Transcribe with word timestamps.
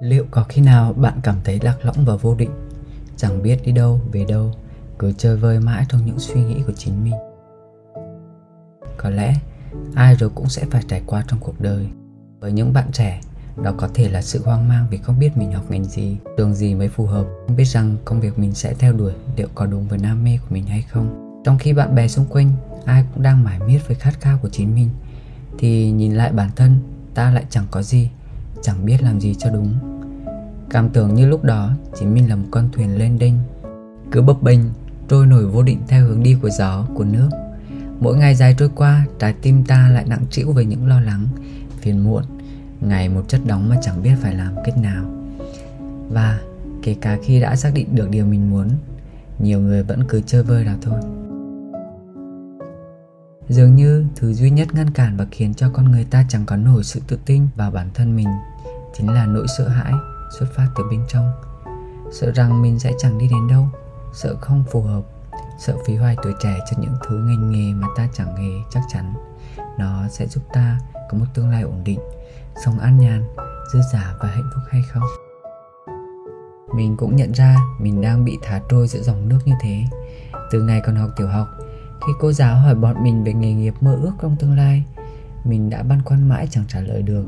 Liệu 0.00 0.24
có 0.30 0.44
khi 0.48 0.62
nào 0.62 0.92
bạn 0.92 1.20
cảm 1.22 1.36
thấy 1.44 1.60
lạc 1.62 1.76
lõng 1.82 2.04
và 2.04 2.16
vô 2.16 2.34
định? 2.34 2.50
Chẳng 3.16 3.42
biết 3.42 3.64
đi 3.64 3.72
đâu, 3.72 4.00
về 4.12 4.24
đâu 4.28 4.52
Cứ 4.98 5.12
chơi 5.12 5.36
vơi 5.36 5.60
mãi 5.60 5.86
trong 5.88 6.06
những 6.06 6.18
suy 6.18 6.44
nghĩ 6.44 6.62
của 6.66 6.72
chính 6.76 7.04
mình. 7.04 7.14
Có 8.96 9.10
lẽ 9.10 9.34
ai 9.94 10.14
rồi 10.14 10.30
cũng 10.34 10.48
sẽ 10.48 10.64
phải 10.70 10.82
trải 10.88 11.02
qua 11.06 11.24
trong 11.28 11.40
cuộc 11.40 11.60
đời. 11.60 11.86
Với 12.40 12.52
những 12.52 12.72
bạn 12.72 12.92
trẻ 12.92 13.20
đó 13.62 13.72
có 13.76 13.88
thể 13.94 14.08
là 14.08 14.22
sự 14.22 14.42
hoang 14.44 14.68
mang 14.68 14.86
vì 14.90 14.98
không 14.98 15.18
biết 15.18 15.36
mình 15.36 15.52
học 15.52 15.70
ngành 15.70 15.84
gì, 15.84 16.16
trường 16.36 16.54
gì 16.54 16.74
mới 16.74 16.88
phù 16.88 17.06
hợp, 17.06 17.26
không 17.46 17.56
biết 17.56 17.64
rằng 17.64 17.96
công 18.04 18.20
việc 18.20 18.38
mình 18.38 18.54
sẽ 18.54 18.74
theo 18.74 18.92
đuổi 18.92 19.12
liệu 19.36 19.48
có 19.54 19.66
đúng 19.66 19.88
với 19.88 19.98
đam 19.98 20.24
mê 20.24 20.38
của 20.42 20.46
mình 20.50 20.66
hay 20.66 20.82
không. 20.82 21.40
Trong 21.44 21.58
khi 21.58 21.72
bạn 21.72 21.94
bè 21.94 22.08
xung 22.08 22.26
quanh 22.26 22.52
ai 22.84 23.04
cũng 23.14 23.22
đang 23.22 23.44
mải 23.44 23.58
miết 23.58 23.78
với 23.86 23.96
khát 23.96 24.20
khao 24.20 24.38
của 24.42 24.48
chính 24.48 24.74
mình, 24.74 24.90
thì 25.58 25.90
nhìn 25.90 26.14
lại 26.14 26.32
bản 26.32 26.50
thân 26.56 26.78
ta 27.14 27.30
lại 27.30 27.44
chẳng 27.50 27.66
có 27.70 27.82
gì, 27.82 28.10
chẳng 28.64 28.86
biết 28.86 29.02
làm 29.02 29.20
gì 29.20 29.34
cho 29.38 29.50
đúng. 29.50 29.74
Cảm 30.70 30.88
tưởng 30.88 31.14
như 31.14 31.26
lúc 31.26 31.44
đó 31.44 31.70
chỉ 31.98 32.06
mình 32.06 32.28
là 32.28 32.36
một 32.36 32.46
con 32.50 32.68
thuyền 32.72 32.98
lên 32.98 33.18
đinh, 33.18 33.38
cứ 34.10 34.22
bấp 34.22 34.42
bênh, 34.42 34.60
trôi 35.08 35.26
nổi 35.26 35.46
vô 35.46 35.62
định 35.62 35.80
theo 35.88 36.06
hướng 36.06 36.22
đi 36.22 36.36
của 36.42 36.50
gió, 36.50 36.86
của 36.94 37.04
nước. 37.04 37.28
Mỗi 38.00 38.16
ngày 38.16 38.34
dài 38.34 38.54
trôi 38.58 38.70
qua, 38.74 39.06
trái 39.18 39.34
tim 39.42 39.64
ta 39.64 39.88
lại 39.88 40.04
nặng 40.08 40.24
trĩu 40.30 40.52
với 40.52 40.64
những 40.64 40.86
lo 40.86 41.00
lắng, 41.00 41.28
phiền 41.80 42.04
muộn 42.04 42.24
ngày 42.80 43.08
một 43.08 43.28
chất 43.28 43.40
đóng 43.46 43.68
mà 43.68 43.76
chẳng 43.82 44.02
biết 44.02 44.14
phải 44.20 44.34
làm 44.34 44.54
cách 44.64 44.78
nào 44.78 45.04
và 46.10 46.40
kể 46.82 46.96
cả 47.00 47.18
khi 47.22 47.40
đã 47.40 47.56
xác 47.56 47.70
định 47.74 47.94
được 47.94 48.10
điều 48.10 48.26
mình 48.26 48.50
muốn 48.50 48.68
nhiều 49.38 49.60
người 49.60 49.82
vẫn 49.82 50.04
cứ 50.08 50.20
chơi 50.26 50.42
vơi 50.42 50.64
đó 50.64 50.72
thôi 50.82 51.00
dường 53.48 53.74
như 53.74 54.04
thứ 54.16 54.32
duy 54.32 54.50
nhất 54.50 54.74
ngăn 54.74 54.90
cản 54.90 55.16
và 55.16 55.26
khiến 55.30 55.54
cho 55.54 55.70
con 55.70 55.90
người 55.90 56.04
ta 56.04 56.24
chẳng 56.28 56.46
có 56.46 56.56
nổi 56.56 56.84
sự 56.84 57.00
tự 57.06 57.18
tin 57.26 57.46
vào 57.56 57.70
bản 57.70 57.90
thân 57.94 58.16
mình 58.16 58.28
chính 58.94 59.10
là 59.10 59.26
nỗi 59.26 59.46
sợ 59.58 59.68
hãi 59.68 59.92
xuất 60.38 60.46
phát 60.54 60.66
từ 60.76 60.84
bên 60.90 61.00
trong. 61.08 61.32
Sợ 62.12 62.32
rằng 62.34 62.62
mình 62.62 62.78
sẽ 62.78 62.92
chẳng 62.98 63.18
đi 63.18 63.28
đến 63.28 63.48
đâu, 63.48 63.68
sợ 64.12 64.36
không 64.40 64.64
phù 64.70 64.82
hợp, 64.82 65.02
sợ 65.58 65.76
phí 65.86 65.96
hoài 65.96 66.16
tuổi 66.22 66.34
trẻ 66.40 66.58
cho 66.70 66.76
những 66.80 66.94
thứ 67.08 67.16
ngành 67.16 67.50
nghề 67.50 67.74
mà 67.74 67.86
ta 67.96 68.08
chẳng 68.12 68.36
hề 68.36 68.50
chắc 68.70 68.82
chắn. 68.88 69.14
Nó 69.78 70.08
sẽ 70.08 70.26
giúp 70.26 70.42
ta 70.52 70.78
có 71.10 71.18
một 71.18 71.26
tương 71.34 71.50
lai 71.50 71.62
ổn 71.62 71.80
định, 71.84 72.00
sống 72.64 72.78
an 72.78 72.98
nhàn, 72.98 73.24
dư 73.72 73.80
giả 73.92 74.14
và 74.20 74.28
hạnh 74.28 74.50
phúc 74.54 74.62
hay 74.70 74.82
không? 74.92 75.02
Mình 76.74 76.96
cũng 76.96 77.16
nhận 77.16 77.32
ra 77.32 77.56
mình 77.80 78.00
đang 78.00 78.24
bị 78.24 78.38
thả 78.42 78.60
trôi 78.68 78.88
giữa 78.88 79.02
dòng 79.02 79.28
nước 79.28 79.38
như 79.44 79.52
thế. 79.62 79.84
Từ 80.50 80.62
ngày 80.62 80.80
còn 80.86 80.96
học 80.96 81.10
tiểu 81.16 81.28
học, 81.28 81.48
khi 82.06 82.12
cô 82.20 82.32
giáo 82.32 82.56
hỏi 82.56 82.74
bọn 82.74 83.04
mình 83.04 83.24
về 83.24 83.32
nghề 83.32 83.52
nghiệp 83.52 83.74
mơ 83.80 83.98
ước 84.02 84.12
trong 84.22 84.36
tương 84.36 84.56
lai 84.56 84.84
mình 85.44 85.70
đã 85.70 85.82
băn 85.82 86.02
khoăn 86.04 86.28
mãi 86.28 86.46
chẳng 86.50 86.64
trả 86.68 86.80
lời 86.80 87.02
được, 87.02 87.24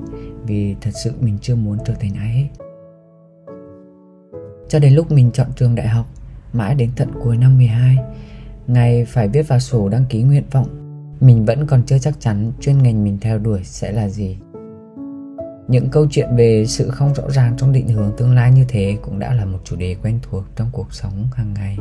vì 0.46 0.76
thật 0.80 0.90
sự 1.04 1.12
mình 1.20 1.38
chưa 1.42 1.54
muốn 1.54 1.78
trở 1.86 1.94
thành 1.94 2.14
ai 2.14 2.28
hết 2.28 2.48
cho 4.68 4.78
đến 4.78 4.94
lúc 4.94 5.12
mình 5.12 5.30
chọn 5.32 5.46
trường 5.56 5.74
đại 5.74 5.88
học, 5.88 6.06
mãi 6.52 6.74
đến 6.74 6.90
tận 6.96 7.08
cuối 7.22 7.36
năm 7.36 7.56
12 7.56 7.96
ngày 8.66 9.04
phải 9.04 9.28
viết 9.28 9.48
vào 9.48 9.60
sổ 9.60 9.88
đăng 9.88 10.04
ký 10.08 10.22
nguyện 10.22 10.44
vọng, 10.50 10.68
mình 11.20 11.44
vẫn 11.44 11.66
còn 11.66 11.82
chưa 11.86 11.98
chắc 11.98 12.20
chắn 12.20 12.52
chuyên 12.60 12.82
ngành 12.82 13.04
mình 13.04 13.18
theo 13.20 13.38
đuổi 13.38 13.60
sẽ 13.64 13.92
là 13.92 14.08
gì 14.08 14.36
những 15.68 15.88
câu 15.88 16.06
chuyện 16.10 16.36
về 16.36 16.64
sự 16.66 16.90
không 16.90 17.14
rõ 17.14 17.30
ràng 17.30 17.54
trong 17.58 17.72
định 17.72 17.88
hướng 17.88 18.12
tương 18.16 18.34
lai 18.34 18.52
như 18.52 18.64
thế 18.68 18.98
cũng 19.02 19.18
đã 19.18 19.34
là 19.34 19.44
một 19.44 19.58
chủ 19.64 19.76
đề 19.76 19.96
quen 20.02 20.18
thuộc 20.22 20.44
trong 20.56 20.68
cuộc 20.72 20.94
sống 20.94 21.28
hàng 21.34 21.54
ngày. 21.54 21.78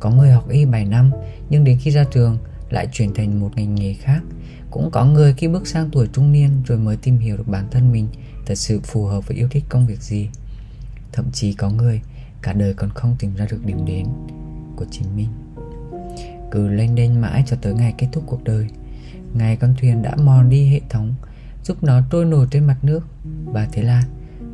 Có 0.00 0.10
người 0.10 0.30
học 0.30 0.48
y 0.48 0.64
7 0.64 0.84
năm, 0.84 1.10
nhưng 1.50 1.64
đến 1.64 1.78
khi 1.80 1.90
ra 1.90 2.04
trường 2.04 2.38
lại 2.70 2.88
chuyển 2.92 3.14
thành 3.14 3.40
một 3.40 3.50
ngành 3.56 3.74
nghề 3.74 3.94
khác. 3.94 4.20
Cũng 4.70 4.90
có 4.90 5.04
người 5.04 5.34
khi 5.36 5.48
bước 5.48 5.66
sang 5.66 5.88
tuổi 5.92 6.08
trung 6.12 6.32
niên 6.32 6.50
rồi 6.66 6.78
mới 6.78 6.96
tìm 6.96 7.18
hiểu 7.18 7.36
được 7.36 7.48
bản 7.48 7.68
thân 7.70 7.92
mình 7.92 8.08
thật 8.46 8.54
sự 8.54 8.80
phù 8.80 9.04
hợp 9.04 9.28
với 9.28 9.36
yêu 9.36 9.48
thích 9.50 9.64
công 9.68 9.86
việc 9.86 10.02
gì. 10.02 10.28
Thậm 11.12 11.24
chí 11.32 11.52
có 11.52 11.70
người 11.70 12.00
cả 12.42 12.52
đời 12.52 12.74
còn 12.74 12.90
không 12.90 13.16
tìm 13.18 13.34
ra 13.34 13.46
được 13.50 13.64
điểm 13.64 13.84
đến 13.84 14.06
của 14.76 14.86
chính 14.90 15.16
mình. 15.16 15.28
Cứ 16.50 16.68
lênh 16.68 16.94
đênh 16.94 17.20
mãi 17.20 17.44
cho 17.46 17.56
tới 17.62 17.74
ngày 17.74 17.94
kết 17.98 18.08
thúc 18.12 18.24
cuộc 18.26 18.44
đời. 18.44 18.66
Ngày 19.34 19.56
con 19.56 19.74
thuyền 19.80 20.02
đã 20.02 20.16
mòn 20.16 20.48
đi 20.48 20.68
hệ 20.68 20.80
thống, 20.88 21.14
giúp 21.64 21.82
nó 21.82 22.00
trôi 22.10 22.24
nổi 22.24 22.46
trên 22.50 22.64
mặt 22.64 22.76
nước 22.82 23.06
và 23.44 23.68
thế 23.72 23.82
là 23.82 24.04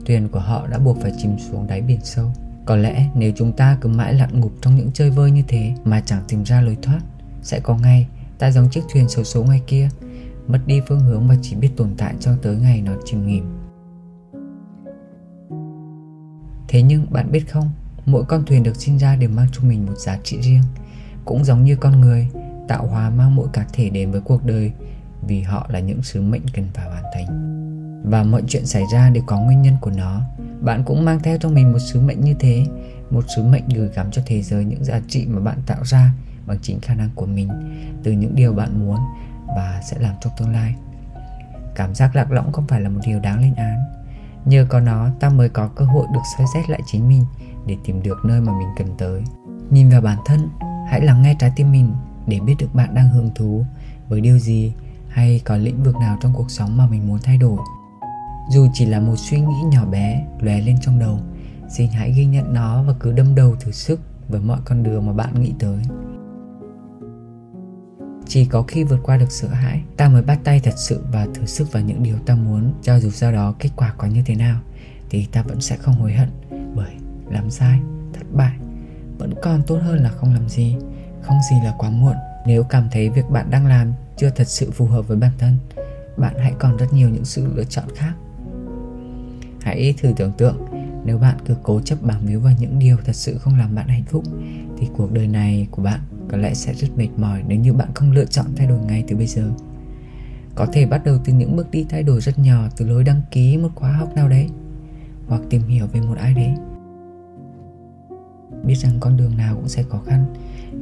thuyền 0.06 0.28
của 0.28 0.40
họ 0.40 0.66
đã 0.66 0.78
buộc 0.78 1.00
phải 1.00 1.12
chìm 1.18 1.36
xuống 1.38 1.66
đáy 1.66 1.80
biển 1.80 2.00
sâu 2.02 2.32
có 2.64 2.76
lẽ 2.76 3.06
nếu 3.14 3.32
chúng 3.36 3.52
ta 3.52 3.78
cứ 3.80 3.88
mãi 3.88 4.14
lặn 4.14 4.40
ngục 4.40 4.52
trong 4.60 4.76
những 4.76 4.90
chơi 4.92 5.10
vơi 5.10 5.30
như 5.30 5.42
thế 5.48 5.74
mà 5.84 6.02
chẳng 6.06 6.22
tìm 6.28 6.44
ra 6.44 6.60
lối 6.60 6.76
thoát, 6.82 7.00
sẽ 7.42 7.60
có 7.60 7.76
ngày 7.76 8.06
ta 8.38 8.50
giống 8.50 8.70
chiếc 8.70 8.80
thuyền 8.92 9.08
xấu 9.08 9.24
số 9.24 9.44
ngoài 9.44 9.62
kia 9.66 9.88
mất 10.48 10.58
đi 10.66 10.80
phương 10.88 11.00
hướng 11.00 11.28
và 11.28 11.36
chỉ 11.42 11.56
biết 11.56 11.70
tồn 11.76 11.94
tại 11.98 12.14
cho 12.20 12.36
tới 12.42 12.56
ngày 12.56 12.82
nó 12.82 12.92
chìm 13.04 13.26
nghỉm. 13.26 13.44
Thế 16.68 16.82
nhưng 16.82 17.06
bạn 17.10 17.32
biết 17.32 17.50
không, 17.50 17.70
mỗi 18.06 18.24
con 18.24 18.44
thuyền 18.46 18.62
được 18.62 18.76
sinh 18.76 18.98
ra 18.98 19.16
đều 19.16 19.30
mang 19.30 19.46
trong 19.52 19.68
mình 19.68 19.86
một 19.86 19.98
giá 19.98 20.18
trị 20.22 20.40
riêng, 20.40 20.62
cũng 21.24 21.44
giống 21.44 21.64
như 21.64 21.76
con 21.76 22.00
người, 22.00 22.28
tạo 22.68 22.86
hóa 22.86 23.10
mang 23.10 23.36
mỗi 23.36 23.48
cá 23.52 23.66
thể 23.72 23.90
đến 23.90 24.10
với 24.10 24.20
cuộc 24.20 24.44
đời 24.44 24.72
vì 25.26 25.40
họ 25.40 25.66
là 25.68 25.80
những 25.80 26.02
sứ 26.02 26.22
mệnh 26.22 26.42
cần 26.54 26.68
phải 26.74 26.88
hoàn 26.88 27.04
thành. 27.14 27.26
Và 28.10 28.22
mọi 28.22 28.42
chuyện 28.48 28.66
xảy 28.66 28.82
ra 28.92 29.10
đều 29.10 29.22
có 29.26 29.40
nguyên 29.40 29.62
nhân 29.62 29.74
của 29.80 29.90
nó. 29.96 30.20
Bạn 30.60 30.82
cũng 30.84 31.04
mang 31.04 31.20
theo 31.22 31.38
trong 31.38 31.54
mình 31.54 31.72
một 31.72 31.78
sứ 31.78 32.00
mệnh 32.00 32.20
như 32.20 32.34
thế, 32.38 32.66
một 33.10 33.24
sứ 33.36 33.42
mệnh 33.42 33.68
gửi 33.74 33.88
gắm 33.94 34.10
cho 34.10 34.22
thế 34.26 34.42
giới 34.42 34.64
những 34.64 34.84
giá 34.84 35.00
trị 35.08 35.26
mà 35.28 35.40
bạn 35.40 35.58
tạo 35.66 35.84
ra 35.84 36.12
bằng 36.46 36.58
chính 36.62 36.80
khả 36.80 36.94
năng 36.94 37.10
của 37.14 37.26
mình, 37.26 37.48
từ 38.02 38.12
những 38.12 38.34
điều 38.34 38.52
bạn 38.52 38.86
muốn 38.86 38.98
và 39.46 39.80
sẽ 39.84 39.98
làm 39.98 40.14
trong 40.20 40.32
tương 40.36 40.52
lai. 40.52 40.74
Cảm 41.74 41.94
giác 41.94 42.16
lạc 42.16 42.30
lõng 42.30 42.52
không 42.52 42.66
phải 42.66 42.80
là 42.80 42.88
một 42.88 43.00
điều 43.06 43.20
đáng 43.20 43.40
lên 43.40 43.54
án. 43.54 43.84
Nhờ 44.44 44.66
có 44.68 44.80
nó, 44.80 45.08
ta 45.20 45.28
mới 45.28 45.48
có 45.48 45.68
cơ 45.68 45.84
hội 45.84 46.06
được 46.12 46.20
soi 46.38 46.46
xét 46.54 46.70
lại 46.70 46.80
chính 46.86 47.08
mình 47.08 47.24
để 47.66 47.76
tìm 47.84 48.02
được 48.02 48.18
nơi 48.24 48.40
mà 48.40 48.52
mình 48.52 48.68
cần 48.76 48.94
tới. 48.98 49.22
Nhìn 49.70 49.88
vào 49.88 50.00
bản 50.00 50.18
thân, 50.24 50.48
hãy 50.88 51.00
lắng 51.00 51.22
nghe 51.22 51.36
trái 51.38 51.52
tim 51.56 51.72
mình 51.72 51.94
để 52.26 52.40
biết 52.40 52.54
được 52.58 52.74
bạn 52.74 52.94
đang 52.94 53.08
hứng 53.08 53.30
thú 53.34 53.64
với 54.08 54.20
điều 54.20 54.38
gì 54.38 54.72
hay 55.08 55.40
có 55.44 55.56
lĩnh 55.56 55.82
vực 55.82 55.96
nào 55.96 56.18
trong 56.20 56.32
cuộc 56.34 56.50
sống 56.50 56.76
mà 56.76 56.86
mình 56.86 57.08
muốn 57.08 57.18
thay 57.22 57.38
đổi. 57.38 57.58
Dù 58.50 58.68
chỉ 58.72 58.86
là 58.86 59.00
một 59.00 59.14
suy 59.16 59.40
nghĩ 59.40 59.62
nhỏ 59.70 59.84
bé 59.84 60.26
lóe 60.40 60.60
lên 60.60 60.76
trong 60.80 60.98
đầu, 60.98 61.18
xin 61.68 61.90
hãy 61.90 62.12
ghi 62.12 62.24
nhận 62.24 62.54
nó 62.54 62.82
và 62.82 62.94
cứ 63.00 63.12
đâm 63.12 63.34
đầu 63.34 63.56
thử 63.60 63.72
sức 63.72 64.00
với 64.28 64.40
mọi 64.40 64.58
con 64.64 64.82
đường 64.82 65.06
mà 65.06 65.12
bạn 65.12 65.40
nghĩ 65.40 65.52
tới 65.58 65.78
chỉ 68.28 68.44
có 68.44 68.62
khi 68.62 68.84
vượt 68.84 69.00
qua 69.02 69.16
được 69.16 69.32
sợ 69.32 69.48
hãi, 69.48 69.82
ta 69.96 70.08
mới 70.08 70.22
bắt 70.22 70.38
tay 70.44 70.60
thật 70.60 70.74
sự 70.76 71.04
và 71.12 71.26
thử 71.34 71.46
sức 71.46 71.72
vào 71.72 71.82
những 71.82 72.02
điều 72.02 72.18
ta 72.18 72.34
muốn. 72.34 72.72
Cho 72.82 73.00
dù 73.00 73.10
sau 73.10 73.32
đó 73.32 73.54
kết 73.58 73.70
quả 73.76 73.94
có 73.98 74.06
như 74.06 74.22
thế 74.26 74.34
nào, 74.34 74.60
thì 75.10 75.26
ta 75.32 75.42
vẫn 75.42 75.60
sẽ 75.60 75.76
không 75.76 75.94
hối 75.94 76.12
hận. 76.12 76.28
Bởi 76.74 76.92
làm 77.30 77.50
sai, 77.50 77.78
thất 78.12 78.32
bại, 78.32 78.52
vẫn 79.18 79.34
còn 79.42 79.62
tốt 79.66 79.78
hơn 79.82 80.02
là 80.02 80.10
không 80.10 80.34
làm 80.34 80.48
gì. 80.48 80.76
Không 81.22 81.38
gì 81.50 81.56
là 81.64 81.74
quá 81.78 81.90
muộn. 81.90 82.16
Nếu 82.46 82.62
cảm 82.62 82.88
thấy 82.92 83.10
việc 83.10 83.30
bạn 83.30 83.50
đang 83.50 83.66
làm 83.66 83.92
chưa 84.16 84.30
thật 84.30 84.48
sự 84.48 84.70
phù 84.70 84.86
hợp 84.86 85.08
với 85.08 85.16
bản 85.16 85.32
thân, 85.38 85.56
bạn 86.16 86.34
hãy 86.38 86.52
còn 86.58 86.76
rất 86.76 86.92
nhiều 86.92 87.08
những 87.08 87.24
sự 87.24 87.46
lựa 87.54 87.64
chọn 87.64 87.84
khác. 87.96 88.12
Hãy 89.60 89.94
thử 89.98 90.12
tưởng 90.16 90.32
tượng, 90.32 90.56
nếu 91.04 91.18
bạn 91.18 91.36
cứ 91.44 91.56
cố 91.62 91.80
chấp 91.80 92.02
bám 92.02 92.26
víu 92.26 92.40
vào 92.40 92.52
những 92.58 92.78
điều 92.78 92.96
thật 93.04 93.16
sự 93.16 93.38
không 93.38 93.58
làm 93.58 93.74
bạn 93.74 93.88
hạnh 93.88 94.04
phúc, 94.04 94.24
thì 94.78 94.88
cuộc 94.96 95.12
đời 95.12 95.26
này 95.26 95.66
của 95.70 95.82
bạn 95.82 96.00
có 96.28 96.36
lẽ 96.36 96.54
sẽ 96.54 96.74
rất 96.74 96.88
mệt 96.96 97.08
mỏi 97.16 97.42
nếu 97.48 97.58
như 97.58 97.72
bạn 97.72 97.88
không 97.94 98.12
lựa 98.12 98.24
chọn 98.24 98.46
thay 98.56 98.66
đổi 98.66 98.78
ngay 98.78 99.04
từ 99.08 99.16
bây 99.16 99.26
giờ. 99.26 99.50
Có 100.54 100.66
thể 100.72 100.86
bắt 100.86 101.04
đầu 101.04 101.18
từ 101.24 101.32
những 101.32 101.56
bước 101.56 101.70
đi 101.70 101.86
thay 101.88 102.02
đổi 102.02 102.20
rất 102.20 102.38
nhỏ, 102.38 102.68
từ 102.76 102.86
lối 102.86 103.04
đăng 103.04 103.22
ký 103.30 103.56
một 103.56 103.68
khóa 103.74 103.92
học 103.92 104.14
nào 104.16 104.28
đấy, 104.28 104.48
hoặc 105.26 105.42
tìm 105.50 105.62
hiểu 105.62 105.86
về 105.86 106.00
một 106.00 106.16
ai 106.18 106.34
đấy. 106.34 106.50
Biết 108.64 108.74
rằng 108.74 108.92
con 109.00 109.16
đường 109.16 109.36
nào 109.36 109.54
cũng 109.54 109.68
sẽ 109.68 109.82
khó 109.82 110.00
khăn, 110.06 110.34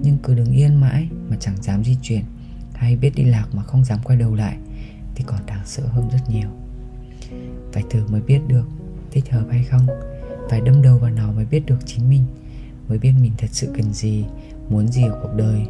nhưng 0.02 0.18
cứ 0.22 0.34
đứng 0.34 0.52
yên 0.52 0.74
mãi 0.74 1.08
mà 1.28 1.36
chẳng 1.40 1.62
dám 1.62 1.84
di 1.84 1.96
chuyển, 2.02 2.22
hay 2.74 2.96
biết 2.96 3.10
đi 3.14 3.24
lạc 3.24 3.46
mà 3.52 3.62
không 3.62 3.84
dám 3.84 3.98
quay 4.04 4.18
đầu 4.18 4.34
lại, 4.34 4.56
thì 5.14 5.24
còn 5.26 5.46
đáng 5.46 5.62
sợ 5.64 5.82
hơn 5.86 6.08
rất 6.12 6.30
nhiều. 6.30 6.48
Phải 7.72 7.84
thử 7.90 8.06
mới 8.08 8.20
biết 8.20 8.40
được 8.48 8.64
thích 9.10 9.30
hợp 9.30 9.44
hay 9.50 9.64
không, 9.64 9.86
phải 10.50 10.60
đâm 10.60 10.82
đầu 10.82 10.98
vào 10.98 11.10
nó 11.10 11.32
mới 11.32 11.44
biết 11.44 11.66
được 11.66 11.78
chính 11.86 12.10
mình, 12.10 12.24
mới 12.88 12.98
biết 12.98 13.12
mình 13.20 13.32
thật 13.38 13.50
sự 13.50 13.72
cần 13.76 13.92
gì 13.92 14.24
muốn 14.72 14.88
gì 14.88 15.02
ở 15.02 15.18
cuộc 15.22 15.34
đời. 15.36 15.60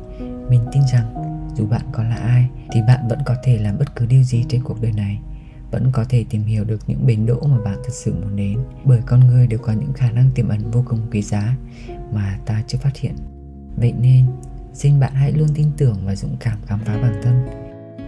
Mình 0.49 0.61
tin 0.73 0.83
rằng, 0.93 1.15
dù 1.57 1.67
bạn 1.67 1.83
có 1.93 2.03
là 2.03 2.17
ai, 2.17 2.49
thì 2.73 2.81
bạn 2.87 3.09
vẫn 3.09 3.19
có 3.27 3.35
thể 3.45 3.59
làm 3.59 3.79
bất 3.79 3.97
cứ 3.97 4.07
điều 4.07 4.23
gì 4.23 4.45
trên 4.49 4.63
cuộc 4.65 4.83
đời 4.83 4.93
này. 4.93 5.21
Vẫn 5.71 5.91
có 5.93 6.05
thể 6.09 6.25
tìm 6.31 6.45
hiểu 6.45 6.65
được 6.65 6.81
những 6.87 7.07
bến 7.07 7.27
đỗ 7.27 7.41
mà 7.47 7.59
bạn 7.65 7.79
thật 7.85 7.93
sự 7.93 8.15
muốn 8.15 8.37
đến. 8.37 8.59
Bởi 8.85 9.01
con 9.07 9.21
người 9.21 9.47
đều 9.47 9.59
có 9.59 9.73
những 9.73 9.93
khả 9.93 10.11
năng 10.11 10.31
tiềm 10.35 10.49
ẩn 10.49 10.71
vô 10.71 10.85
cùng 10.89 10.99
quý 11.13 11.23
giá 11.23 11.57
mà 12.13 12.39
ta 12.47 12.63
chưa 12.67 12.79
phát 12.79 12.97
hiện. 12.97 13.15
Vậy 13.77 13.93
nên, 14.01 14.25
xin 14.75 15.01
bạn 15.01 15.13
hãy 15.15 15.33
luôn 15.33 15.49
tin 15.55 15.71
tưởng 15.77 15.97
và 16.05 16.17
dũng 16.17 16.37
cảm 16.41 16.59
khám 16.67 16.79
phá 16.85 16.99
bản 17.03 17.21
thân. 17.23 17.47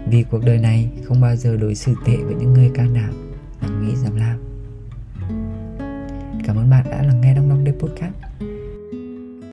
Vì 0.06 0.22
cuộc 0.22 0.44
đời 0.44 0.58
này 0.58 0.88
không 1.04 1.20
bao 1.20 1.36
giờ 1.36 1.56
đối 1.56 1.74
xử 1.74 1.94
tệ 2.06 2.16
với 2.16 2.34
những 2.34 2.52
người 2.52 2.70
can 2.74 2.94
đảm 2.94 3.34
dám 3.62 3.88
nghĩ 3.88 3.96
dám 3.96 4.16
làm. 4.16 4.38
Cảm 6.44 6.56
ơn 6.56 6.70
bạn 6.70 6.90
đã 6.90 7.02
lắng 7.02 7.20
nghe 7.20 7.34
đông 7.34 7.48
đông 7.48 7.64
đêm 7.64 7.78
podcast. 7.78 8.14